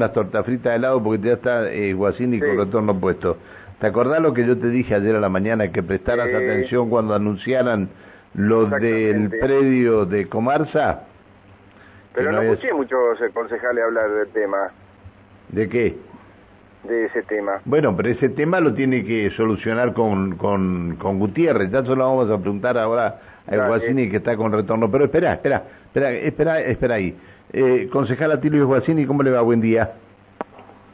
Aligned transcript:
las 0.00 0.12
tortas 0.12 0.44
fritas 0.44 0.72
de 0.72 0.76
helado 0.76 1.02
porque 1.02 1.28
ya 1.28 1.34
está 1.34 1.70
eh, 1.70 1.92
Guasini 1.92 2.40
con 2.40 2.56
retorno 2.56 2.98
puesto. 2.98 3.36
¿Te 3.78 3.86
acordás 3.86 4.20
lo 4.20 4.34
que 4.34 4.46
yo 4.46 4.58
te 4.58 4.68
dije 4.68 4.94
ayer 4.94 5.16
a 5.16 5.20
la 5.20 5.28
mañana, 5.28 5.72
que 5.72 5.82
prestaras 5.82 6.28
atención 6.28 6.90
cuando 6.90 7.14
anunciaran 7.14 7.88
lo 8.34 8.66
del 8.66 9.30
predio 9.30 10.04
de 10.04 10.28
Comarsa? 10.28 11.04
Pero 12.14 12.32
no, 12.32 12.42
escuché 12.42 12.72
muchos 12.74 13.20
eh, 13.20 13.30
concejales 13.32 13.84
hablar 13.84 14.10
del 14.10 14.28
tema. 14.28 14.70
¿De 15.48 15.68
qué? 15.68 15.96
De 16.84 17.06
ese 17.06 17.22
tema. 17.22 17.60
Bueno, 17.64 17.96
pero 17.96 18.10
ese 18.10 18.28
tema 18.30 18.60
lo 18.60 18.74
tiene 18.74 19.04
que 19.04 19.30
solucionar 19.30 19.92
con, 19.94 20.36
con, 20.36 20.96
con 20.96 21.18
Gutiérrez. 21.18 21.70
Ya 21.70 21.82
se 21.82 21.88
lo 21.88 22.04
vamos 22.04 22.30
a 22.30 22.38
preguntar 22.38 22.76
ahora 22.76 23.20
Guasini 23.46 24.10
que 24.10 24.18
está 24.18 24.36
con 24.36 24.52
retorno. 24.52 24.90
Pero 24.90 25.04
espera, 25.04 25.34
espera, 25.34 25.64
espera, 25.86 26.10
espera, 26.12 26.60
espera 26.60 26.94
ahí. 26.94 27.16
Eh, 27.52 27.88
concejal 27.92 28.32
Atilio 28.32 28.66
Guasini, 28.66 29.06
¿cómo 29.06 29.22
le 29.22 29.30
va? 29.30 29.40
Buen 29.42 29.60
día. 29.60 29.92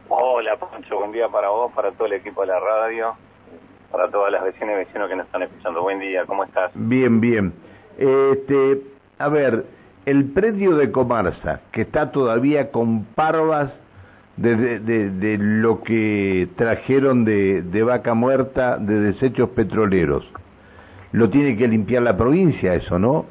Hola, 0.08 0.56
Pancho, 0.56 0.98
buen 0.98 1.12
día 1.12 1.28
para 1.28 1.48
vos, 1.50 1.72
para 1.72 1.92
todo 1.92 2.06
el 2.06 2.14
equipo 2.14 2.42
de 2.42 2.46
la 2.48 2.60
radio, 2.60 3.14
para 3.90 4.08
todas 4.08 4.32
las 4.32 4.44
vecinas 4.44 4.74
y 4.74 4.78
vecinos 4.78 5.08
que 5.08 5.16
nos 5.16 5.26
están 5.26 5.42
escuchando. 5.42 5.82
Buen 5.82 5.98
día, 5.98 6.24
¿cómo 6.26 6.44
estás? 6.44 6.70
Bien, 6.74 7.20
bien. 7.20 7.52
Este, 7.98 8.82
a 9.18 9.28
ver, 9.28 9.64
el 10.06 10.32
predio 10.32 10.76
de 10.76 10.92
Comarsa, 10.92 11.60
que 11.72 11.82
está 11.82 12.12
todavía 12.12 12.70
con 12.70 13.04
parvas 13.04 13.72
de, 14.36 14.78
de, 14.78 15.38
lo 15.38 15.82
que 15.82 16.48
trajeron 16.56 17.24
de, 17.24 17.62
de 17.62 17.82
vaca 17.82 18.14
muerta, 18.14 18.76
de 18.76 19.00
desechos 19.00 19.50
petroleros, 19.50 20.24
lo 21.16 21.30
tiene 21.30 21.56
que 21.56 21.66
limpiar 21.66 22.02
la 22.02 22.14
provincia, 22.14 22.74
eso, 22.74 22.98
¿no? 22.98 23.24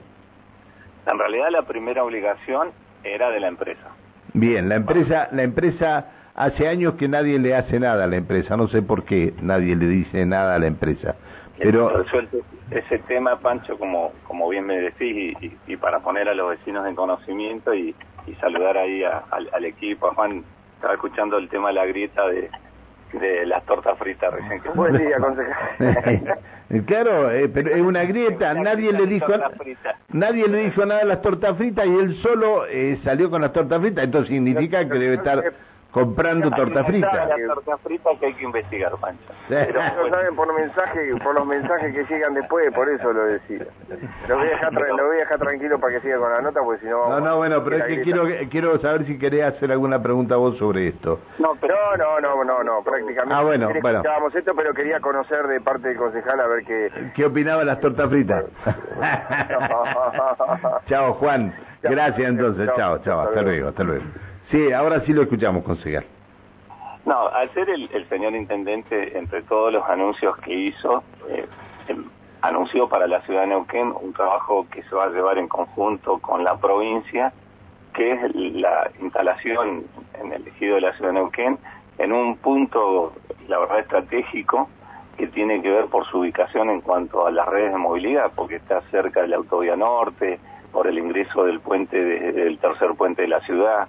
En 1.05 1.19
realidad 1.19 1.49
la 1.51 1.61
primera 1.61 2.03
obligación 2.03 2.69
era 3.03 3.29
de 3.29 3.39
la 3.39 3.47
empresa. 3.47 3.91
Bien, 4.33 4.67
la 4.67 4.75
empresa, 4.75 5.29
la 5.31 5.43
empresa 5.43 6.07
hace 6.33 6.67
años 6.67 6.95
que 6.95 7.07
nadie 7.07 7.37
le 7.37 7.55
hace 7.55 7.79
nada 7.79 8.05
a 8.05 8.07
la 8.07 8.15
empresa, 8.15 8.57
no 8.57 8.67
sé 8.69 8.81
por 8.81 9.03
qué 9.05 9.35
nadie 9.39 9.75
le 9.75 9.85
dice 9.85 10.25
nada 10.25 10.55
a 10.55 10.59
la 10.59 10.65
empresa. 10.65 11.15
Pero 11.59 11.89
resuelto 11.89 12.37
ese 12.71 12.97
tema, 12.99 13.37
Pancho, 13.39 13.77
como 13.77 14.13
como 14.23 14.49
bien 14.49 14.65
me 14.65 14.77
decís, 14.77 15.37
y, 15.67 15.77
para 15.77 15.99
poner 15.99 16.27
a 16.27 16.33
los 16.33 16.49
vecinos 16.49 16.87
en 16.87 16.95
conocimiento 16.95 17.75
y, 17.75 17.93
saludar 18.41 18.79
ahí 18.79 19.03
al, 19.03 19.63
equipo, 19.63 20.07
a 20.07 20.15
Juan, 20.15 20.43
estaba 20.73 20.95
escuchando 20.95 21.37
el 21.37 21.49
tema 21.49 21.67
de 21.67 21.75
la 21.75 21.85
grieta 21.85 22.27
de, 22.27 22.49
de 23.13 23.45
las 23.45 23.63
tortas 23.65 23.97
fritas 23.97 24.33
recién 24.33 24.61
que 24.61 24.69
Buen 24.69 24.97
día, 24.97 25.17
concejal. 25.19 26.39
claro, 26.85 27.31
eh, 27.31 27.49
pero 27.49 27.75
es 27.75 27.81
una 27.81 28.03
grieta, 28.03 28.53
nadie 28.53 28.91
le 28.91 29.05
dijo 29.05 29.31
nadie 30.09 30.47
le 30.47 30.65
dijo 30.65 30.85
nada 30.85 31.01
a 31.01 31.05
las 31.05 31.21
tortas 31.21 31.57
fritas 31.57 31.85
y 31.85 31.95
él 31.95 32.15
solo 32.21 32.65
eh, 32.67 32.99
salió 33.03 33.29
con 33.29 33.41
las 33.41 33.53
tortas 33.53 33.79
fritas, 33.79 34.03
entonces 34.03 34.29
significa 34.29 34.87
que 34.87 34.99
debe 34.99 35.15
estar 35.15 35.43
comprando 35.95 36.51
torta 36.51 36.83
frita. 36.83 37.25
La 37.25 37.37
torta 37.47 37.77
frita 37.77 38.09
que 38.19 38.25
hay 38.25 38.33
que 38.33 38.43
investigar, 38.43 38.91
Pancho. 38.99 39.23
Pero 39.47 39.81
no 39.81 40.09
saben 40.09 40.35
por 40.35 40.53
mensaje, 40.53 41.15
por 41.23 41.33
los 41.35 41.47
mensajes 41.47 41.93
que 41.93 42.03
llegan 42.13 42.33
después, 42.33 42.69
por 42.73 42.89
eso 42.89 43.13
lo 43.13 43.23
decía. 43.23 43.65
Lo 44.27 44.37
voy 44.37 44.47
a 44.47 44.49
dejar, 44.49 44.73
lo 44.73 45.07
voy 45.07 45.15
a 45.15 45.19
dejar 45.19 45.39
tranquilo 45.39 45.79
para 45.79 45.93
que 45.93 46.01
siga 46.01 46.17
con 46.17 46.33
la 46.33 46.41
nota, 46.41 46.59
porque 46.65 46.81
si 46.81 46.87
no... 46.87 47.07
No, 47.07 47.21
no, 47.21 47.37
bueno, 47.37 47.63
pero 47.63 47.77
es 47.77 47.85
que 47.85 48.01
quiero, 48.01 48.25
quiero 48.51 48.77
saber 48.79 49.05
si 49.05 49.17
querés 49.17 49.45
hacer 49.45 49.71
alguna 49.71 50.03
pregunta 50.03 50.35
vos 50.35 50.57
sobre 50.57 50.89
esto. 50.89 51.21
No, 51.39 51.55
pero 51.61 51.75
no, 51.95 52.19
no, 52.19 52.43
no, 52.43 52.61
no, 52.61 52.83
prácticamente. 52.83 53.33
Ah, 53.33 53.41
bueno, 53.43 53.69
bueno. 53.81 54.03
esto, 54.35 54.53
pero 54.53 54.73
quería 54.73 54.99
conocer 54.99 55.47
de 55.47 55.61
parte 55.61 55.87
del 55.87 55.97
concejal 55.97 56.41
a 56.41 56.47
ver 56.47 56.65
qué... 56.65 56.91
¿Qué 57.15 57.25
opinaba 57.25 57.59
de 57.59 57.65
las 57.65 57.79
tortas 57.79 58.09
fritas? 58.09 58.43
chao, 60.87 61.13
Juan. 61.13 61.53
Gracias 61.81 62.27
entonces, 62.27 62.69
chao, 62.75 62.97
chao, 62.99 63.21
hasta 63.21 63.41
luego, 63.43 63.69
hasta 63.69 63.83
luego. 63.83 64.03
Sí, 64.51 64.71
ahora 64.71 65.03
sí 65.05 65.13
lo 65.13 65.23
escuchamos, 65.23 65.63
concejal. 65.63 66.05
No, 67.05 67.27
al 67.27 67.51
ser 67.53 67.69
el, 67.69 68.09
señor 68.09 68.35
intendente, 68.35 69.17
entre 69.17 69.43
todos 69.43 69.71
los 69.71 69.83
anuncios 69.87 70.35
que 70.37 70.53
hizo, 70.53 71.03
eh, 71.29 71.45
em, 71.87 72.05
anunció 72.41 72.89
para 72.89 73.07
la 73.07 73.21
ciudad 73.21 73.41
de 73.41 73.47
Neuquén 73.47 73.93
un 74.01 74.13
trabajo 74.13 74.67
que 74.71 74.81
se 74.83 74.95
va 74.95 75.05
a 75.05 75.09
llevar 75.09 75.37
en 75.37 75.47
conjunto 75.47 76.19
con 76.19 76.43
la 76.43 76.57
provincia, 76.57 77.31
que 77.93 78.11
es 78.11 78.35
la 78.35 78.89
instalación 79.01 79.85
en 80.19 80.33
el 80.33 80.47
ejido 80.47 80.75
de 80.75 80.81
la 80.81 80.93
ciudad 80.93 81.11
de 81.11 81.19
Neuquén 81.19 81.59
en 81.97 82.11
un 82.11 82.37
punto, 82.37 83.13
la 83.47 83.59
verdad, 83.59 83.79
estratégico 83.79 84.69
que 85.17 85.27
tiene 85.27 85.61
que 85.61 85.71
ver 85.71 85.85
por 85.85 86.05
su 86.05 86.19
ubicación 86.19 86.69
en 86.69 86.81
cuanto 86.81 87.25
a 87.25 87.31
las 87.31 87.47
redes 87.47 87.71
de 87.71 87.77
movilidad, 87.77 88.31
porque 88.35 88.55
está 88.55 88.81
cerca 88.91 89.21
de 89.21 89.29
la 89.29 89.37
autovía 89.37 89.75
norte, 89.75 90.39
por 90.71 90.87
el 90.87 90.97
ingreso 90.97 91.45
del 91.45 91.61
puente, 91.61 92.03
del 92.03 92.57
tercer 92.57 92.95
puente 92.95 93.21
de 93.21 93.29
la 93.29 93.39
ciudad, 93.41 93.87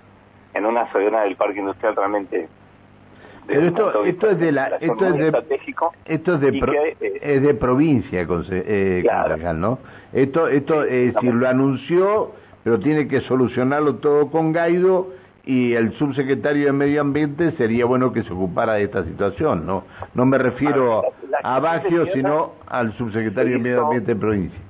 en 0.57 0.67
una 0.67 0.91
zona 0.93 1.23
del 1.23 1.37
parque 1.37 1.61
industrial 1.61 1.95
realmente 1.97 2.49
pero 3.47 3.63
esto, 3.63 4.05
esto 4.05 4.31
es 4.31 4.39
de 4.41 4.53
la, 4.53 4.67
esto 4.81 5.07
es 5.07 5.19
de, 5.19 5.29
esto 6.07 6.35
es 6.35 6.41
de, 6.41 6.49
eh, 7.01 7.19
es 7.23 7.43
de 7.43 7.55
provincia, 7.55 8.21
eh, 8.23 9.05
concejal, 9.07 9.61
¿no? 9.61 9.79
Esto, 10.13 10.49
esto, 10.49 10.83
es 10.83 11.15
decir, 11.15 11.33
lo 11.33 11.49
anunció, 11.49 12.33
pero 12.65 12.81
tiene 12.81 13.07
que 13.07 13.21
solucionarlo 13.21 13.97
todo 13.97 14.31
con 14.31 14.53
Gaido 14.53 15.13
y 15.45 15.75
el 15.75 15.93
subsecretario 15.93 16.67
de 16.67 16.73
Medio 16.73 17.01
Ambiente 17.01 17.53
sería 17.53 17.85
bueno 17.85 18.13
que 18.13 18.25
se 18.25 18.33
ocupara 18.33 18.75
de 18.75 18.85
esta 18.85 19.05
situación, 19.05 19.65
¿no? 19.65 19.85
No 20.15 20.27
me 20.27 20.39
refiero 20.39 21.05
a 21.45 21.61
Bagio, 21.61 22.07
sino 22.13 22.55
al 22.67 22.93
subsecretario 22.95 23.53
de 23.53 23.59
Medio 23.63 23.85
Ambiente 23.85 24.15
de 24.15 24.21
provincia. 24.21 24.61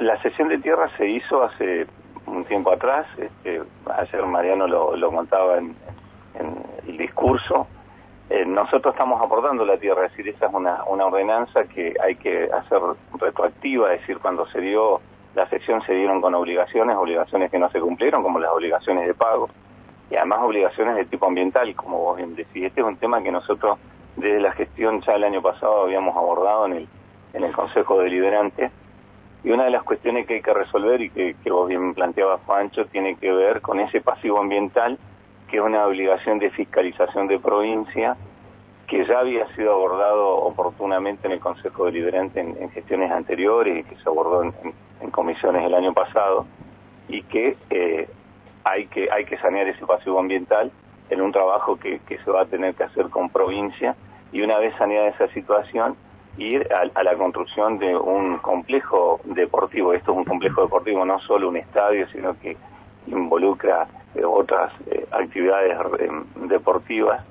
La 0.00 0.20
sesión 0.22 0.48
de 0.48 0.58
tierra 0.58 0.88
se 0.96 1.06
hizo 1.08 1.44
hace 1.44 1.86
un 2.30 2.44
tiempo 2.44 2.72
atrás, 2.72 3.06
este, 3.18 3.62
ayer 3.96 4.26
Mariano 4.26 4.66
lo, 4.66 4.96
lo 4.96 5.10
contaba 5.10 5.58
en, 5.58 5.74
el 6.86 6.96
discurso, 6.96 7.66
eh, 8.30 8.44
nosotros 8.46 8.94
estamos 8.94 9.20
aportando 9.20 9.64
la 9.64 9.76
tierra, 9.76 10.06
es 10.06 10.12
decir, 10.12 10.28
esa 10.28 10.46
es 10.46 10.54
una, 10.54 10.84
una 10.84 11.06
ordenanza 11.06 11.64
que 11.64 11.94
hay 12.02 12.14
que 12.16 12.44
hacer 12.44 12.80
retroactiva, 13.18 13.92
es 13.92 14.00
decir, 14.00 14.18
cuando 14.18 14.46
se 14.46 14.60
dio 14.60 15.00
la 15.34 15.48
sesión 15.48 15.80
se 15.82 15.94
dieron 15.94 16.20
con 16.20 16.34
obligaciones, 16.34 16.96
obligaciones 16.96 17.50
que 17.50 17.58
no 17.58 17.70
se 17.70 17.80
cumplieron, 17.80 18.22
como 18.22 18.38
las 18.38 18.50
obligaciones 18.50 19.06
de 19.06 19.14
pago, 19.14 19.48
y 20.10 20.16
además 20.16 20.40
obligaciones 20.42 20.96
de 20.96 21.04
tipo 21.04 21.26
ambiental, 21.26 21.74
como 21.76 21.98
vos 21.98 22.16
bien 22.16 22.34
decís. 22.34 22.64
Este 22.64 22.80
es 22.80 22.86
un 22.86 22.96
tema 22.96 23.22
que 23.22 23.30
nosotros 23.30 23.78
desde 24.16 24.40
la 24.40 24.52
gestión 24.52 25.00
ya 25.02 25.14
el 25.14 25.24
año 25.24 25.40
pasado 25.40 25.84
habíamos 25.84 26.16
abordado 26.16 26.66
en 26.66 26.72
el, 26.72 26.88
en 27.32 27.44
el 27.44 27.52
Consejo 27.52 28.00
Deliberante, 28.00 28.70
y 29.42 29.50
una 29.50 29.64
de 29.64 29.70
las 29.70 29.82
cuestiones 29.82 30.26
que 30.26 30.34
hay 30.34 30.42
que 30.42 30.52
resolver 30.52 31.00
y 31.00 31.10
que, 31.10 31.50
vos 31.50 31.68
bien 31.68 31.94
planteabas, 31.94 32.40
Juancho, 32.44 32.86
tiene 32.86 33.16
que 33.16 33.32
ver 33.32 33.60
con 33.60 33.80
ese 33.80 34.00
pasivo 34.00 34.38
ambiental, 34.38 34.98
que 35.48 35.56
es 35.56 35.62
una 35.62 35.86
obligación 35.86 36.38
de 36.38 36.50
fiscalización 36.50 37.26
de 37.26 37.38
provincia, 37.38 38.16
que 38.86 39.04
ya 39.06 39.20
había 39.20 39.46
sido 39.54 39.72
abordado 39.72 40.36
oportunamente 40.36 41.26
en 41.26 41.32
el 41.32 41.40
Consejo 41.40 41.86
Deliberante 41.86 42.40
en, 42.40 42.56
en 42.60 42.70
gestiones 42.70 43.10
anteriores 43.10 43.78
y 43.78 43.84
que 43.84 43.96
se 43.96 44.08
abordó 44.08 44.42
en, 44.42 45.10
comisiones 45.10 45.64
el 45.64 45.74
año 45.74 45.94
pasado, 45.94 46.46
y 47.08 47.22
que, 47.22 47.56
eh, 47.70 48.08
hay 48.62 48.86
que 48.86 49.10
hay 49.10 49.24
que 49.24 49.38
sanear 49.38 49.66
ese 49.66 49.86
pasivo 49.86 50.18
ambiental 50.18 50.70
en 51.08 51.22
un 51.22 51.32
trabajo 51.32 51.76
que, 51.76 52.00
que 52.00 52.18
se 52.18 52.30
va 52.30 52.42
a 52.42 52.46
tener 52.46 52.74
que 52.74 52.84
hacer 52.84 53.08
con 53.08 53.30
provincia, 53.30 53.96
y 54.32 54.42
una 54.42 54.58
vez 54.58 54.74
saneada 54.76 55.08
esa 55.08 55.28
situación, 55.28 55.96
ir 56.40 56.66
a, 56.72 57.02
la 57.02 57.14
construcción 57.16 57.78
de 57.78 57.94
un 57.94 58.38
complejo 58.38 59.20
deportivo. 59.24 59.92
Esto 59.92 60.12
es 60.12 60.18
un 60.18 60.24
complejo 60.24 60.62
deportivo, 60.62 61.04
no 61.04 61.20
solo 61.20 61.48
un 61.48 61.58
estadio, 61.58 62.08
sino 62.08 62.38
que 62.40 62.56
involucra 63.06 63.86
eh, 64.14 64.24
otras 64.24 64.72
eh, 64.90 65.06
actividades 65.10 65.76
em, 66.00 66.24
deportivas 66.48 67.22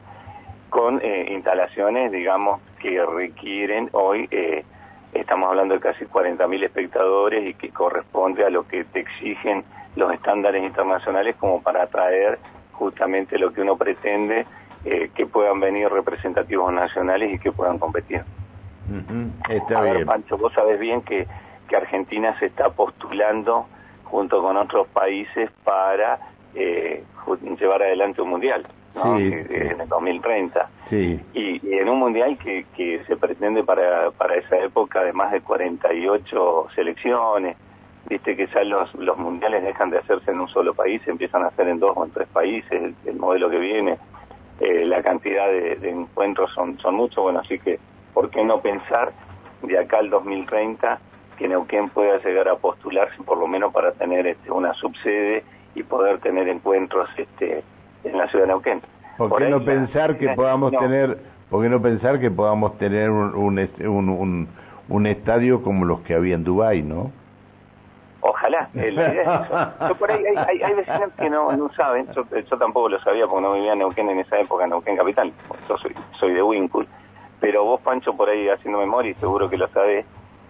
con 0.69 0.99
eh, 1.01 1.27
instalaciones, 1.31 2.11
digamos, 2.11 2.61
que 2.79 3.03
requieren 3.03 3.89
hoy, 3.93 4.29
estamos 5.11 5.49
hablando 5.49 5.73
de 5.73 5.81
casi 5.81 6.05
40.000 6.05 6.63
espectadores 6.63 7.45
y 7.45 7.55
que 7.55 7.71
corresponde 7.71 8.45
a 8.45 8.49
lo 8.49 8.67
que 8.67 8.83
te 8.85 8.99
exigen 8.99 9.65
los 9.95 10.13
estándares 10.13 10.63
internacionales 10.63 11.35
como 11.37 11.61
para 11.61 11.83
atraer 11.83 12.37
justamente 12.71 13.39
lo 13.39 13.51
que 13.51 13.61
uno 13.61 13.75
pretende, 13.75 14.45
que 14.83 15.25
puedan 15.25 15.59
venir 15.59 15.89
representativos 15.89 16.71
nacionales 16.71 17.33
y 17.33 17.39
que 17.39 17.51
puedan 17.51 17.79
competir. 17.79 18.23
Está 19.49 19.81
bien. 19.81 20.05
Pancho, 20.05 20.37
vos 20.37 20.53
sabés 20.53 20.79
bien 20.79 21.01
que, 21.01 21.27
que 21.67 21.75
Argentina 21.75 22.37
se 22.39 22.47
está 22.47 22.69
postulando 22.69 23.67
junto 24.03 24.41
con 24.41 24.57
otros 24.57 24.87
países 24.87 25.49
para 25.63 26.19
eh, 26.55 27.03
llevar 27.59 27.83
adelante 27.83 28.21
un 28.21 28.29
mundial. 28.29 28.67
en 28.95 29.79
el 29.81 29.87
2030 29.87 30.69
sí. 30.89 31.19
y, 31.33 31.73
en 31.73 31.87
un 31.89 31.99
mundial 31.99 32.37
que, 32.39 32.65
que 32.75 33.03
se 33.05 33.15
pretende 33.17 33.63
para, 33.63 34.09
para 34.11 34.35
esa 34.35 34.57
época 34.57 35.03
de 35.03 35.13
más 35.13 35.31
de 35.31 35.41
48 35.41 36.67
selecciones 36.73 37.55
viste 38.09 38.35
que 38.35 38.47
ya 38.47 38.63
los, 38.63 38.93
los 38.95 39.17
mundiales 39.17 39.63
dejan 39.63 39.91
de 39.91 39.99
hacerse 39.99 40.31
en 40.31 40.39
un 40.39 40.47
solo 40.47 40.73
país 40.73 41.01
empiezan 41.07 41.43
a 41.43 41.47
hacer 41.47 41.67
en 41.67 41.79
dos 41.79 41.95
o 41.95 42.03
en 42.03 42.11
tres 42.11 42.27
países 42.29 42.93
el, 43.05 43.15
modelo 43.15 43.49
que 43.49 43.59
viene 43.59 43.97
eh, 44.59 44.85
la 44.85 45.03
cantidad 45.03 45.47
de, 45.47 45.75
de, 45.75 45.89
encuentros 45.91 46.51
son 46.53 46.79
son 46.79 46.95
muchos 46.95 47.23
bueno 47.23 47.39
así 47.39 47.59
que 47.59 47.79
¿por 48.19 48.29
qué 48.31 48.43
no 48.43 48.59
pensar 48.59 49.13
de 49.61 49.79
acá 49.79 49.99
al 49.99 50.09
2030 50.09 50.99
que 51.37 51.47
Neuquén 51.47 51.87
pueda 51.87 52.17
llegar 52.17 52.49
a 52.49 52.57
postularse 52.57 53.15
por 53.23 53.37
lo 53.37 53.47
menos 53.47 53.71
para 53.71 53.93
tener 53.93 54.27
este, 54.27 54.51
una 54.51 54.73
subsede 54.73 55.45
y 55.73 55.83
poder 55.83 56.19
tener 56.19 56.49
encuentros 56.49 57.07
este, 57.15 57.63
en 58.03 58.17
la 58.17 58.27
ciudad 58.27 58.43
de 58.43 58.47
Neuquén? 58.49 58.81
¿Por 59.17 59.37
qué 59.37 59.47
no 59.47 59.63
pensar 59.63 60.17
que 60.17 60.27
podamos 60.35 60.73
tener, 60.73 61.17
por 61.49 61.63
qué 61.63 61.69
no 61.69 61.81
pensar 61.81 62.19
que 62.19 62.29
podamos 62.29 62.77
tener 62.77 63.09
un, 63.09 63.33
un, 63.35 64.09
un, 64.09 64.49
un, 64.89 65.05
estadio 65.07 65.63
como 65.63 65.85
los 65.85 66.01
que 66.01 66.13
había 66.13 66.35
en 66.35 66.43
Dubái, 66.43 66.81
no? 66.81 67.13
Ojalá. 68.19 68.67
Yo 68.73 69.95
por 69.95 70.11
ahí 70.11 70.25
hay, 70.25 70.61
hay, 70.61 70.73
vecinos 70.73 71.11
que 71.17 71.29
no, 71.29 71.53
no 71.53 71.71
saben, 71.71 72.05
yo, 72.11 72.25
yo, 72.29 72.57
tampoco 72.57 72.89
lo 72.89 72.99
sabía 72.99 73.27
porque 73.27 73.43
no 73.43 73.53
vivía 73.53 73.71
en 73.71 73.79
Neuquén 73.79 74.09
en 74.09 74.19
esa 74.19 74.37
época, 74.37 74.65
en 74.65 74.71
Neuquén 74.71 74.97
Capital, 74.97 75.31
yo 75.69 75.77
soy, 75.77 75.95
soy 76.19 76.33
de 76.33 76.43
Winkle, 76.43 76.85
pero 77.39 77.63
vos 77.63 77.81
Pancho 77.81 78.15
por 78.15 78.29
ahí 78.29 78.47
haciendo 78.49 78.79
memoria 78.79 79.11
y 79.11 79.15
seguro 79.15 79.49
que 79.49 79.57
lo 79.57 79.67
sabes, 79.69 80.05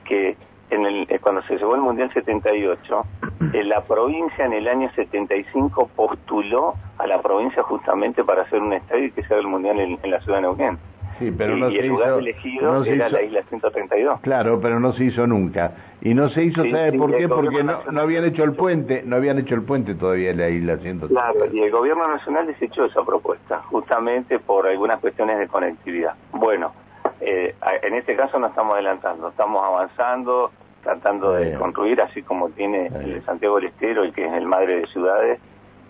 que 0.05 0.35
en 0.69 0.85
el, 0.85 1.07
eh, 1.09 1.19
cuando 1.19 1.41
se 1.43 1.57
llevó 1.57 1.75
el 1.75 1.81
Mundial 1.81 2.11
78, 2.13 3.05
en 3.53 3.69
la 3.69 3.83
provincia 3.83 4.45
en 4.45 4.53
el 4.53 4.67
año 4.67 4.89
75 4.93 5.89
postuló 5.95 6.75
a 6.97 7.07
la 7.07 7.21
provincia 7.21 7.63
justamente 7.63 8.23
para 8.23 8.43
hacer 8.43 8.61
un 8.61 8.73
estadio 8.73 9.05
y 9.05 9.11
que 9.11 9.23
se 9.23 9.33
haga 9.33 9.41
el 9.41 9.47
Mundial 9.47 9.79
en, 9.79 10.11
la 10.11 10.19
ciudad 10.21 10.37
de 10.37 10.41
Neuquén. 10.43 10.77
Sí, 11.17 11.33
pero 11.37 11.57
y, 11.57 11.59
no 11.59 11.67
el 11.67 11.87
lugar 11.87 12.19
elegido 12.19 12.83
era 12.85 13.09
la 13.09 13.21
isla 13.21 13.43
132. 13.49 14.21
Claro, 14.21 14.61
pero 14.61 14.79
no 14.79 14.93
se 14.93 15.03
hizo 15.03 15.27
nunca. 15.27 15.73
Y 16.01 16.13
no 16.13 16.29
se 16.29 16.43
hizo, 16.43 16.63
¿sabe 16.69 16.93
por 16.93 17.13
qué? 17.13 17.27
Porque 17.27 17.61
no, 17.61 17.83
no, 17.91 18.01
habían 18.01 18.23
hecho 18.23 18.45
el 18.45 18.53
puente, 18.53 19.03
no 19.05 19.17
habían 19.17 19.37
hecho 19.37 19.53
el 19.55 19.63
puente 19.63 19.95
todavía 19.95 20.31
en 20.31 20.37
la 20.37 20.49
isla 20.49 20.77
132. 20.77 21.09
Claro, 21.09 21.53
y 21.53 21.59
el 21.59 21.71
gobierno 21.71 22.07
nacional 22.07 22.47
desechó 22.47 22.85
esa 22.85 23.03
propuesta, 23.03 23.57
justamente 23.63 24.39
por 24.39 24.65
algunas 24.65 25.01
cuestiones 25.01 25.39
de 25.39 25.47
conectividad. 25.47 26.13
Bueno, 26.39 26.71
eh, 27.19 27.53
en 27.83 27.95
este 27.95 28.15
caso 28.15 28.39
no 28.39 28.47
estamos 28.47 28.73
adelantando, 28.73 29.27
estamos 29.27 29.61
avanzando, 29.61 30.51
tratando 30.81 31.33
de 31.33 31.55
construir, 31.55 32.01
así 32.01 32.23
como 32.23 32.49
tiene 32.49 32.87
el 32.87 33.21
Santiago 33.25 33.57
del 33.57 33.65
Estero, 33.65 34.03
el 34.03 34.13
que 34.13 34.25
es 34.25 34.33
el 34.33 34.45
madre 34.45 34.77
de 34.77 34.87
ciudades, 34.87 35.39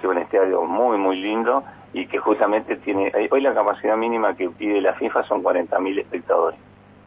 que 0.02 0.08
es 0.08 0.12
un 0.12 0.18
estadio 0.18 0.64
muy, 0.64 0.98
muy 0.98 1.22
lindo 1.22 1.64
y 1.94 2.08
que 2.08 2.18
justamente 2.18 2.78
tiene, 2.78 3.10
eh, 3.10 3.30
hoy 3.32 3.42
la 3.42 3.54
capacidad 3.54 3.96
mínima 3.96 4.36
que 4.36 4.50
pide 4.50 4.82
la 4.82 4.94
FIFA 4.96 5.24
son 5.24 5.44
40.000 5.44 6.00
espectadores. 6.00 6.60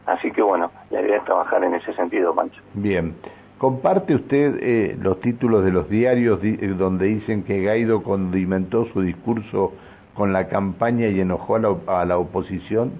Así 0.05 0.31
que 0.31 0.41
bueno, 0.41 0.71
la 0.89 1.01
idea 1.01 1.17
es 1.17 1.25
trabajar 1.25 1.65
en 1.65 1.73
ese 1.75 1.93
sentido, 1.93 2.33
Pancho. 2.33 2.61
Bien. 2.73 3.13
¿Comparte 3.57 4.15
usted 4.15 4.57
eh, 4.61 4.97
los 5.01 5.19
títulos 5.19 5.65
de 5.65 5.71
los 5.71 5.89
diarios 5.89 6.39
eh, 6.43 6.57
donde 6.77 7.07
dicen 7.07 7.43
que 7.43 7.61
Gaido 7.61 8.03
condimentó 8.03 8.85
su 8.93 9.01
discurso 9.01 9.73
con 10.13 10.31
la 10.31 10.47
campaña 10.47 11.07
y 11.07 11.19
enojó 11.19 11.55
a 11.57 11.59
la, 11.59 11.75
a 11.87 12.05
la 12.05 12.17
oposición? 12.17 12.93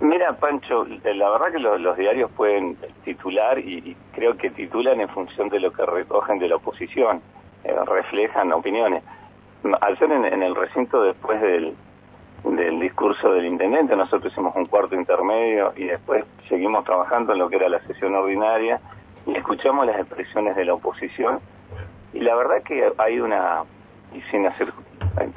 Mira, 0.00 0.32
Pancho, 0.34 0.84
la 0.86 1.30
verdad 1.30 1.52
que 1.52 1.58
los, 1.60 1.96
diarios 1.96 2.30
pueden 2.32 2.76
titular 3.04 3.58
y, 3.58 3.96
creo 4.12 4.36
que 4.36 4.50
titulan 4.50 5.00
en 5.00 5.08
función 5.08 5.48
de 5.48 5.60
lo 5.60 5.72
que 5.72 5.86
recogen 5.86 6.38
de 6.38 6.48
la 6.48 6.56
oposición, 6.56 7.22
eh, 7.62 7.74
reflejan 7.86 8.52
opiniones. 8.52 9.04
Al 9.80 9.98
ser 9.98 10.10
en, 10.10 10.42
el 10.42 10.54
recinto 10.54 11.02
después 11.02 11.40
del, 11.40 11.74
del 12.44 12.80
discurso 12.80 13.32
del 13.32 13.46
intendente, 13.46 13.94
nosotros 13.94 14.32
hicimos 14.32 14.54
un 14.56 14.66
cuarto 14.66 14.96
intermedio 14.96 15.72
y 15.76 15.84
después 15.84 16.24
seguimos 16.48 16.84
trabajando 16.84 17.32
en 17.32 17.38
lo 17.38 17.48
que 17.48 17.56
era 17.56 17.68
la 17.68 17.80
sesión 17.86 18.14
ordinaria 18.16 18.80
y 19.26 19.36
escuchamos 19.36 19.86
las 19.86 19.98
expresiones 19.98 20.56
de 20.56 20.64
la 20.64 20.74
oposición 20.74 21.40
y 22.12 22.20
la 22.20 22.34
verdad 22.34 22.62
que 22.64 22.92
hay 22.98 23.20
una, 23.20 23.62
y 24.12 24.20
sin 24.30 24.46
hacer 24.46 24.72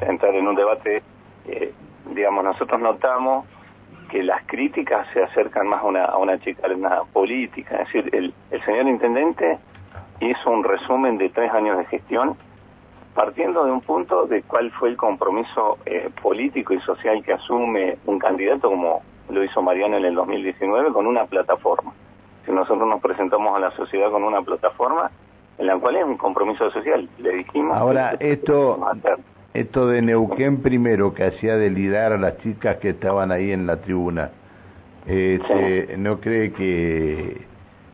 entrar 0.01 0.33
en 0.35 0.47
un 0.47 0.55
debate, 0.55 1.03
eh, 1.47 1.73
digamos, 2.13 2.43
nosotros 2.43 2.79
notamos 2.79 3.45
que 4.11 4.23
las 4.23 4.45
críticas 4.45 5.07
se 5.13 5.23
acercan 5.23 5.67
más 5.67 5.81
a 5.81 5.85
una, 5.85 6.05
a 6.05 6.17
una 6.17 6.37
chica 6.39 6.67
una 6.67 7.03
política. 7.13 7.77
Es 7.77 7.93
decir, 7.93 8.13
el, 8.13 8.33
el 8.51 8.61
señor 8.65 8.87
intendente 8.87 9.57
hizo 10.19 10.51
un 10.51 10.63
resumen 10.63 11.17
de 11.17 11.29
tres 11.29 11.51
años 11.51 11.77
de 11.77 11.85
gestión 11.85 12.35
partiendo 13.15 13.65
de 13.65 13.71
un 13.71 13.81
punto 13.81 14.25
de 14.27 14.43
cuál 14.43 14.71
fue 14.71 14.89
el 14.89 14.97
compromiso 14.97 15.77
eh, 15.85 16.09
político 16.21 16.73
y 16.73 16.79
social 16.81 17.23
que 17.23 17.33
asume 17.33 17.97
un 18.05 18.19
candidato 18.19 18.69
como 18.69 19.01
lo 19.29 19.43
hizo 19.43 19.61
Mariano 19.61 19.97
en 19.97 20.05
el 20.05 20.15
2019 20.15 20.91
con 20.91 21.07
una 21.07 21.25
plataforma. 21.25 21.93
Si 22.45 22.51
nosotros 22.51 22.87
nos 22.87 23.01
presentamos 23.01 23.55
a 23.55 23.59
la 23.59 23.71
sociedad 23.71 24.11
con 24.11 24.23
una 24.23 24.41
plataforma 24.41 25.09
en 25.57 25.67
la 25.67 25.77
cual 25.77 25.95
es 25.95 26.03
un 26.03 26.17
compromiso 26.17 26.69
social, 26.71 27.07
le 27.17 27.31
dijimos... 27.31 27.77
Ahora, 27.77 28.15
esto, 28.19 28.77
esto 29.53 29.87
de 29.87 30.01
Neuquén 30.01 30.61
primero, 30.61 31.13
que 31.13 31.25
hacía 31.25 31.57
delidar 31.57 32.13
a 32.13 32.17
las 32.17 32.37
chicas 32.37 32.77
que 32.77 32.89
estaban 32.89 33.31
ahí 33.31 33.51
en 33.51 33.67
la 33.67 33.77
tribuna, 33.77 34.31
eh, 35.07 35.95
¿no 35.97 36.19
cree 36.19 36.53
que... 36.53 37.49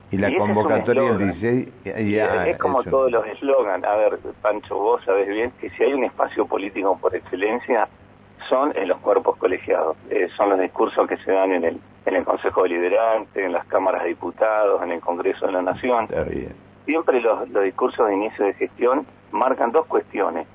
Y 0.10 0.18
la 0.18 0.34
convocatoria 0.38 1.04
del 1.04 1.34
16... 1.34 1.68
es 1.84 2.58
como 2.60 2.82
todos 2.84 3.12
los 3.12 3.26
eslogans. 3.28 3.84
A 3.84 3.96
ver, 3.98 4.20
Pancho, 4.42 4.76
vos 4.76 5.04
sabés 5.04 5.28
bien 5.28 5.52
que 5.60 5.70
si 5.72 5.84
hay 5.84 5.94
un 5.94 6.06
espacio 6.06 6.46
político 6.46 6.98
por 6.98 7.14
excelencia, 7.14 7.90
son 8.48 8.72
en 8.78 8.88
los 8.88 9.00
cuerpos 9.00 9.36
colegiados. 9.36 9.98
Eh, 10.10 10.30
son 10.38 10.52
los 10.52 10.60
discursos 10.60 11.08
que 11.10 11.18
se 11.18 11.32
dan 11.34 11.52
en 11.52 11.66
el, 11.66 11.82
en 12.06 12.16
el 12.16 12.24
Consejo 12.24 12.64
Deliberante, 12.64 13.44
en 13.44 13.52
las 13.52 13.66
cámaras 13.66 14.04
de 14.04 14.10
diputados, 14.10 14.82
en 14.82 14.92
el 14.94 15.02
Congreso 15.02 15.48
de 15.48 15.52
la 15.52 15.62
Nación. 15.62 16.08
Siempre 16.86 17.20
los, 17.20 17.50
los 17.50 17.64
discursos 17.66 18.08
de 18.08 18.14
inicio 18.14 18.46
de 18.46 18.54
gestión 18.54 19.06
marcan 19.32 19.74
dos 19.74 19.88
cuestiones 19.88 20.48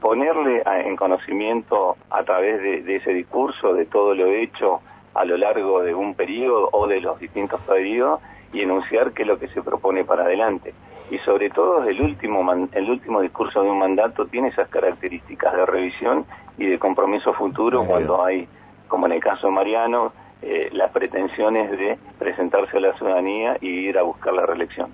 ponerle 0.00 0.62
en 0.64 0.96
conocimiento 0.96 1.96
a 2.10 2.24
través 2.24 2.60
de, 2.62 2.96
ese 2.96 3.12
discurso 3.12 3.74
de 3.74 3.86
todo 3.86 4.14
lo 4.14 4.26
hecho 4.26 4.80
a 5.14 5.24
lo 5.24 5.36
largo 5.36 5.82
de 5.82 5.94
un 5.94 6.14
periodo 6.14 6.68
o 6.72 6.86
de 6.86 7.00
los 7.00 7.18
distintos 7.18 7.60
periodos 7.62 8.20
y 8.52 8.62
enunciar 8.62 9.12
qué 9.12 9.22
es 9.22 9.28
lo 9.28 9.38
que 9.38 9.48
se 9.48 9.62
propone 9.62 10.04
para 10.04 10.24
adelante. 10.24 10.74
Y 11.10 11.18
sobre 11.18 11.50
todo 11.50 11.84
el 11.84 12.00
último, 12.00 12.40
el 12.72 12.90
último 12.90 13.20
discurso 13.20 13.62
de 13.62 13.70
un 13.70 13.78
mandato 13.78 14.26
tiene 14.26 14.48
esas 14.48 14.68
características 14.68 15.54
de 15.54 15.66
revisión 15.66 16.24
y 16.56 16.66
de 16.66 16.78
compromiso 16.78 17.32
futuro 17.34 17.84
cuando 17.84 18.24
hay, 18.24 18.48
como 18.88 19.06
en 19.06 19.12
el 19.12 19.20
caso 19.20 19.48
de 19.48 19.52
Mariano, 19.52 20.12
eh, 20.42 20.70
las 20.72 20.90
pretensiones 20.92 21.70
de 21.70 21.98
presentarse 22.18 22.76
a 22.76 22.80
la 22.80 22.96
ciudadanía 22.96 23.58
y 23.60 23.68
ir 23.68 23.98
a 23.98 24.02
buscar 24.02 24.32
la 24.32 24.46
reelección. 24.46 24.90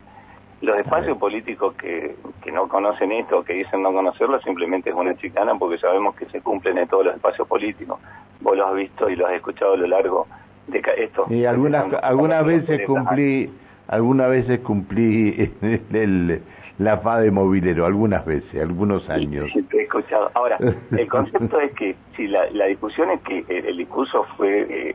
Los 0.63 0.79
espacios 0.79 1.19
políticos 1.19 1.75
que, 1.75 2.17
que 2.43 2.51
no 2.51 2.67
conocen 2.69 3.13
esto, 3.13 3.45
que 3.45 3.53
dicen 3.53 3.83
no 3.83 3.93
conocerlo, 3.93 4.41
simplemente 4.41 4.91
es 4.91 4.97
una 4.97 5.15
chicana 5.17 5.55
porque 5.59 5.79
sabemos 5.79 6.17
que 6.17 6.27
se 6.27 6.41
cumplen 6.41 6.79
en 6.79 6.89
todos 6.89 7.05
los 7.05 7.15
espacios 7.15 7.47
políticos. 7.47 8.01
Vos 8.41 8.57
lo 8.57 8.67
has 8.67 8.75
visto 8.75 9.09
y 9.11 9.17
lo 9.17 9.27
has 9.27 9.35
escuchado 9.35 9.75
a 9.75 9.77
lo 9.77 9.87
largo 9.87 10.27
de 10.67 10.83
esto. 10.97 11.27
Y 11.29 11.45
algunas, 11.45 11.93
algunas 12.03 12.45
veces 12.45 12.87
cumplí, 12.87 13.51
algunas 13.89 14.31
veces 14.31 14.61
cumplí 14.61 15.53
el, 15.93 16.43
la 16.79 16.99
FA 16.99 17.21
de 17.21 17.31
movilero, 17.31 17.87
algunas 17.87 18.25
veces, 18.25 18.61
algunos 18.61 19.09
años. 19.09 19.51
Sí, 19.53 19.63
te 19.63 19.79
he 19.79 19.83
escuchado. 19.83 20.31
Ahora, 20.35 20.59
el 20.91 21.09
concepto 21.09 21.61
es 21.61 21.73
que 21.73 21.97
si 22.17 22.27
la, 22.29 22.51
la 22.51 22.67
discusión 22.67 23.11
es 23.11 23.21
que 23.23 23.45
el, 23.49 23.77
discurso 23.77 24.25
fue 24.37 24.67
eh, 24.69 24.95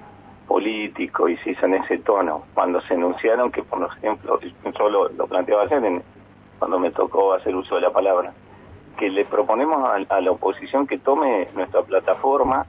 político 0.52 1.30
y 1.30 1.38
se 1.38 1.52
hizo 1.52 1.66
en 1.66 1.76
ese 1.76 2.00
tono. 2.00 2.44
Cuando 2.54 2.82
se 2.82 2.96
enunciaron 2.96 3.52
que, 3.52 3.64
por 3.64 3.82
ejemplo, 3.84 4.38
yo 4.42 4.90
lo, 4.90 5.08
lo 5.08 5.26
planteaba 5.26 5.64
ayer 5.64 6.02
cuando 6.60 6.78
me 6.78 6.92
tocó 6.92 7.34
hacer 7.34 7.56
uso 7.56 7.76
de 7.76 7.82
la 7.82 7.92
palabra, 7.92 8.34
que 8.98 9.10
le 9.10 9.24
proponemos 9.24 9.90
a, 9.90 10.20
la 10.20 10.32
oposición 10.32 10.88
que 10.88 10.98
tome 10.98 11.48
nuestra 11.56 11.84
plataforma, 11.84 12.66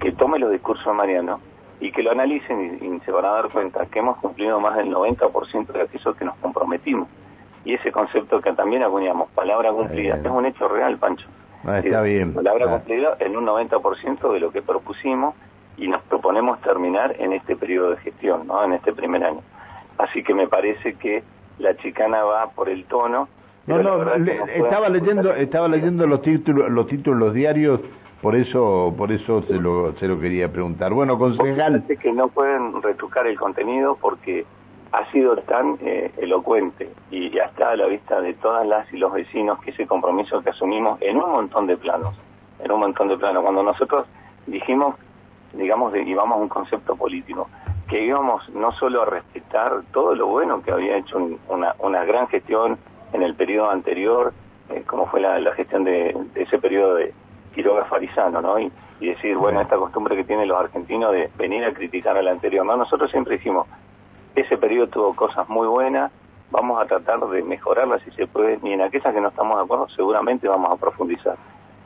que 0.00 0.12
tome 0.12 0.38
los 0.38 0.52
discursos 0.52 0.84
de 0.84 0.92
Mariano 0.92 1.40
y 1.80 1.92
que 1.92 2.02
lo 2.02 2.10
analicen 2.10 2.78
y, 2.82 3.00
se 3.00 3.10
van 3.10 3.24
a 3.24 3.30
dar 3.30 3.48
cuenta 3.48 3.86
que 3.86 4.00
hemos 4.00 4.18
cumplido 4.18 4.60
más 4.60 4.76
del 4.76 4.92
90% 4.92 5.66
de 5.72 5.80
aquello 5.80 6.14
que 6.14 6.24
nos 6.26 6.36
comprometimos. 6.36 7.08
Y 7.64 7.72
ese 7.72 7.90
concepto 7.90 8.42
que 8.42 8.52
también 8.52 8.82
acuñamos, 8.82 9.30
palabra 9.30 9.72
cumplida, 9.72 10.16
es 10.22 10.30
un 10.30 10.44
hecho 10.44 10.68
real, 10.68 10.98
Pancho. 10.98 11.26
Ah, 11.64 11.78
está 11.78 12.02
bien. 12.02 12.34
Palabra 12.34 12.68
cumplida 12.68 13.16
en 13.18 13.34
un 13.34 13.46
90% 13.46 14.30
de 14.30 14.40
lo 14.40 14.52
que 14.52 14.60
propusimos 14.60 15.34
y 15.76 15.88
nos 15.88 16.02
proponemos 16.02 16.60
terminar 16.60 17.16
en 17.18 17.32
este 17.32 17.56
periodo 17.56 17.90
de 17.90 17.96
gestión, 17.98 18.46
¿no? 18.46 18.64
en 18.64 18.74
este 18.74 18.92
primer 18.92 19.24
año. 19.24 19.40
Así 19.98 20.22
que 20.22 20.34
me 20.34 20.48
parece 20.48 20.94
que 20.94 21.22
la 21.58 21.76
chicana 21.76 22.22
va 22.24 22.50
por 22.50 22.68
el 22.68 22.84
tono. 22.84 23.28
No, 23.66 23.82
no, 23.82 24.12
estaba 24.14 24.88
leyendo, 24.88 25.32
estaba 25.34 25.68
leyendo 25.68 26.06
los 26.06 26.20
títulos, 26.22 26.70
los 26.70 26.86
títulos, 26.86 27.18
los 27.18 27.34
diarios, 27.34 27.80
por 28.20 28.36
eso, 28.36 28.94
por 28.96 29.10
eso 29.12 29.42
se 29.42 29.54
lo, 29.54 29.92
se 29.94 30.06
lo 30.06 30.20
quería 30.20 30.50
preguntar. 30.50 30.92
Bueno, 30.92 31.18
concejal. 31.18 31.84
que 31.86 32.12
no 32.12 32.28
pueden 32.28 32.82
retocar 32.82 33.26
el 33.26 33.38
contenido 33.38 33.96
porque 34.00 34.44
ha 34.92 35.10
sido 35.10 35.36
tan 35.38 35.76
eh, 35.80 36.12
elocuente 36.18 36.88
y 37.10 37.30
ya 37.30 37.44
está 37.44 37.70
a 37.70 37.76
la 37.76 37.86
vista 37.86 38.20
de 38.20 38.34
todas 38.34 38.66
las 38.66 38.92
y 38.92 38.96
los 38.96 39.12
vecinos 39.12 39.60
que 39.60 39.70
ese 39.70 39.86
compromiso 39.86 40.40
que 40.40 40.50
asumimos 40.50 41.02
en 41.02 41.16
un 41.16 41.32
montón 41.32 41.66
de 41.66 41.76
planos, 41.76 42.14
en 42.60 42.70
un 42.70 42.80
montón 42.80 43.08
de 43.08 43.16
planos. 43.16 43.42
Cuando 43.42 43.62
nosotros 43.62 44.06
dijimos 44.46 44.94
digamos, 45.56 45.92
de, 45.92 46.02
íbamos 46.02 46.38
a 46.38 46.40
un 46.40 46.48
concepto 46.48 46.96
político, 46.96 47.48
que 47.88 48.04
íbamos 48.04 48.48
no 48.50 48.72
solo 48.72 49.02
a 49.02 49.06
respetar 49.06 49.82
todo 49.92 50.14
lo 50.14 50.26
bueno 50.26 50.62
que 50.62 50.72
había 50.72 50.96
hecho 50.96 51.18
una, 51.48 51.74
una 51.78 52.04
gran 52.04 52.28
gestión 52.28 52.78
en 53.12 53.22
el 53.22 53.34
periodo 53.34 53.70
anterior, 53.70 54.32
eh, 54.70 54.82
como 54.86 55.06
fue 55.06 55.20
la, 55.20 55.38
gestión 55.52 55.84
de, 55.84 56.16
ese 56.34 56.58
periodo 56.58 56.96
de 56.96 57.12
Quiroga 57.54 57.84
Farizano, 57.84 58.40
¿no? 58.40 58.58
Y, 58.58 58.72
decir, 59.00 59.36
bueno, 59.36 59.60
esta 59.60 59.76
costumbre 59.76 60.16
que 60.16 60.24
tienen 60.24 60.48
los 60.48 60.58
argentinos 60.58 61.12
de 61.12 61.30
venir 61.36 61.62
a 61.64 61.74
criticar 61.74 62.16
al 62.16 62.26
anterior, 62.26 62.64
¿no? 62.64 62.74
Nosotros 62.74 63.10
siempre 63.10 63.36
dijimos, 63.36 63.66
ese 64.34 64.56
periodo 64.56 64.86
tuvo 64.86 65.14
cosas 65.14 65.46
muy 65.48 65.66
buenas, 65.66 66.10
vamos 66.50 66.80
a 66.82 66.86
tratar 66.86 67.20
de 67.20 67.42
mejorarlas 67.42 68.00
si 68.02 68.10
se 68.12 68.26
puede, 68.26 68.58
y 68.62 68.72
en 68.72 68.80
aquellas 68.80 69.12
que 69.12 69.20
no 69.20 69.28
estamos 69.28 69.58
de 69.58 69.64
acuerdo 69.64 69.88
seguramente 69.90 70.48
vamos 70.48 70.72
a 70.72 70.76
profundizar. 70.76 71.36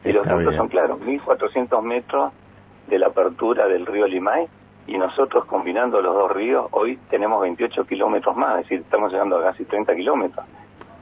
Y 0.04 0.12
los 0.12 0.24
datos 0.26 0.54
son 0.54 0.68
claros, 0.68 1.00
1.400 1.00 1.82
metros 1.82 2.32
de 2.88 2.98
la 2.98 3.08
apertura 3.08 3.68
del 3.68 3.86
río 3.86 4.06
Limay 4.06 4.48
y 4.86 4.96
nosotros 4.96 5.44
combinando 5.44 6.00
los 6.00 6.14
dos 6.14 6.32
ríos 6.32 6.66
hoy 6.70 6.98
tenemos 7.10 7.42
28 7.42 7.84
kilómetros 7.84 8.34
más, 8.36 8.60
es 8.60 8.64
decir, 8.64 8.80
estamos 8.80 9.12
llegando 9.12 9.38
a 9.38 9.42
casi 9.42 9.64
30 9.64 9.94
kilómetros. 9.94 10.46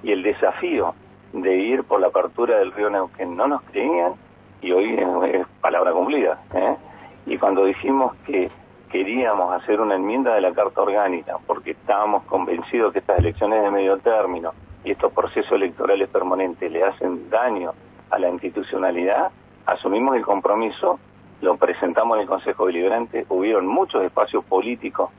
Y 0.02 0.11
el 0.11 0.23
desafío 0.23 0.95
de 1.33 1.57
ir 1.57 1.85
por 1.85 2.00
la 2.00 2.09
apertura 2.09 2.59
del 2.59 2.73
río 2.73 2.90
Neuquén 2.90 3.37
no 3.37 3.47
nos 3.47 3.62
creían 3.62 4.14
y 4.61 4.73
hoy 4.73 4.99
es, 5.33 5.47
palabra 5.61 5.93
cumplida. 5.93 6.40
¿eh? 6.55 6.76
Y 7.26 7.38
cuando 7.38 7.64
dijimos 7.64 8.14
que 8.26 8.50
queríamos 8.90 9.55
hacer 9.55 9.81
una 9.81 9.95
enmienda 9.95 10.35
de 10.35 10.40
la 10.40 10.52
Carta 10.52 10.83
Orgánica 10.83 11.37
porque 11.47 11.73
estábamos 11.73 12.25
convencidos 12.25 12.93
que 12.93 13.00
estas 13.00 13.19
elecciones 13.19 13.62
de 13.62 13.71
medio 13.71 13.99
término 13.99 14.52
y 14.85 14.93
estos 14.93 15.12
procesos 15.12 15.52
electorales 15.52 16.09
permanentes 16.09 16.71
le 16.71 16.83
hacen 16.83 17.28
daño 17.31 17.73
a 18.11 18.19
la 18.19 18.31
institucionalidad, 18.31 19.31
asumimos 19.66 20.16
el 20.16 20.25
compromiso 20.25 20.99
lo 21.40 21.57
presentamos 21.57 22.16
en 22.16 22.23
el 22.23 22.28
Consejo 22.28 22.66
Deliberante, 22.66 23.26
hubieron 23.28 23.66
muchos 23.66 24.02
espacios 24.02 24.45
políticos 24.45 25.11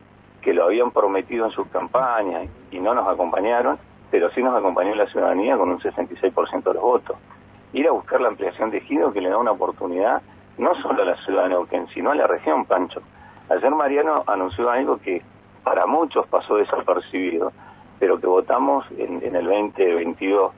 que 0.41 0.53
lo 0.53 0.65
habían 0.65 0.91
prometido 0.91 1.45
en 1.45 1.51
sus 1.51 1.67
campañas 1.67 2.49
y 2.71 2.79
no 2.79 2.93
nos 2.93 3.07
acompañaron, 3.07 3.77
pero 4.09 4.31
sí 4.31 4.41
nos 4.41 4.55
acompañó 4.55 4.95
la 4.95 5.07
ciudadanía 5.07 5.57
con 5.57 5.69
un 5.69 5.79
66% 5.79 6.63
de 6.63 6.73
los 6.73 6.81
votos. 6.81 7.17
Ir 7.73 7.87
a 7.87 7.91
buscar 7.91 8.21
la 8.21 8.29
ampliación 8.29 8.71
de 8.71 8.81
Gido 8.81 9.11
que 9.11 9.21
le 9.21 9.29
da 9.29 9.37
una 9.37 9.51
oportunidad 9.51 10.21
no 10.57 10.73
solo 10.75 11.03
a 11.03 11.05
la 11.05 11.17
ciudad 11.17 11.43
de 11.43 11.49
Neuquén, 11.49 11.87
sino 11.89 12.11
a 12.11 12.15
la 12.15 12.25
región, 12.25 12.65
Pancho. 12.65 13.01
Ayer 13.49 13.69
Mariano 13.71 14.23
anunció 14.25 14.69
algo 14.71 14.97
que 14.97 15.21
para 15.63 15.85
muchos 15.85 16.25
pasó 16.27 16.55
desapercibido, 16.55 17.51
pero 17.99 18.19
que 18.19 18.25
votamos 18.25 18.85
en, 18.97 19.21
en 19.23 19.35
el 19.35 19.45
2022, 19.45 20.51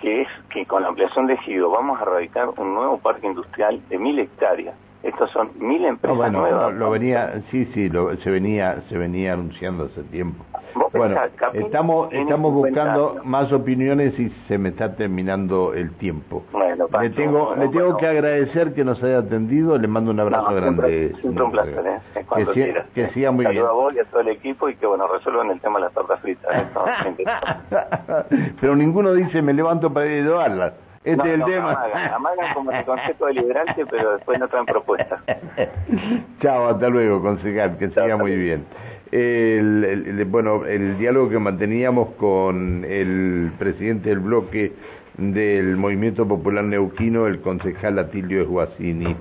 que 0.00 0.22
es 0.22 0.28
que 0.50 0.66
con 0.66 0.82
la 0.82 0.88
ampliación 0.88 1.26
de 1.26 1.36
Gido 1.38 1.70
vamos 1.70 2.00
a 2.00 2.04
radicar 2.04 2.50
un 2.50 2.74
nuevo 2.74 2.98
parque 2.98 3.26
industrial 3.26 3.80
de 3.88 3.98
mil 3.98 4.18
hectáreas 4.18 4.76
estos 5.02 5.30
son 5.30 5.50
mil 5.58 5.84
empresas 5.84 6.16
bueno, 6.16 6.40
nuevas. 6.40 6.74
Lo, 6.74 6.90
venía, 6.90 7.42
sí, 7.50 7.64
sí, 7.72 7.88
lo, 7.88 8.14
se 8.18 8.30
venía, 8.30 8.82
se 8.88 8.98
venía 8.98 9.32
anunciando 9.32 9.84
hace 9.86 10.02
tiempo. 10.04 10.44
Bueno, 10.92 11.16
estamos, 11.54 12.12
estamos 12.12 12.52
buscando 12.52 13.20
más 13.24 13.52
opiniones 13.52 14.18
y 14.18 14.30
se 14.46 14.58
me 14.58 14.68
está 14.68 14.94
terminando 14.94 15.72
el 15.74 15.92
tiempo. 15.94 16.44
Bueno, 16.52 16.86
le 17.00 17.10
tengo, 17.10 17.54
le 17.56 17.68
tengo 17.68 17.96
que 17.96 18.06
agradecer 18.06 18.74
que 18.74 18.84
nos 18.84 19.02
haya 19.02 19.18
atendido. 19.18 19.78
Le 19.78 19.88
mando 19.88 20.10
un 20.10 20.20
abrazo 20.20 20.54
grande. 20.54 21.14
Siempre 21.20 21.44
un 21.44 21.52
placer, 21.52 21.86
¿eh? 21.86 22.24
Que, 22.36 22.46
siga, 22.52 22.86
que 22.94 23.08
siga 23.10 23.30
muy 23.30 23.46
bien. 23.46 23.64
a 23.64 23.72
vos 23.72 23.94
y 23.94 23.98
a 24.00 24.04
todo 24.04 24.20
el 24.20 24.28
equipo 24.28 24.68
y 24.68 24.76
que 24.76 24.86
bueno 24.86 25.06
resuelvan 25.08 25.50
el 25.50 25.60
tema 25.60 25.78
de 25.78 25.86
las 25.86 25.94
tortas 25.94 26.20
fritas. 26.20 26.50
¿eh? 26.54 27.26
Pero 28.60 28.76
ninguno 28.76 29.12
dice 29.14 29.42
me 29.42 29.52
levanto 29.52 29.92
para 29.92 30.06
ayudarlas. 30.06 30.74
Este 31.02 31.28
es 31.28 31.34
el 31.34 31.44
tema. 31.44 31.82
Amagan, 32.14 32.52
como 32.52 32.70
el 32.72 32.84
concepto 32.84 33.24
deliberante, 33.24 33.86
pero 33.86 34.12
después 34.16 34.38
no 34.38 34.48
traen 34.48 34.66
propuestas. 34.66 35.22
Chao, 36.40 36.68
hasta 36.68 36.88
luego, 36.90 37.22
concejal, 37.22 37.78
que 37.78 37.88
siga 37.88 38.18
muy 38.18 38.36
bien. 38.36 38.66
El, 39.10 40.26
bueno, 40.26 40.66
el 40.66 40.98
diálogo 40.98 41.30
que 41.30 41.38
manteníamos 41.38 42.10
con 42.16 42.84
el 42.84 43.50
presidente 43.58 44.10
del 44.10 44.20
bloque 44.20 44.72
del 45.16 45.78
Movimiento 45.78 46.28
Popular 46.28 46.64
Neuquino, 46.64 47.26
el 47.26 47.40
concejal 47.40 47.98
Atilio 47.98 48.42
Esguacini. 48.42 49.16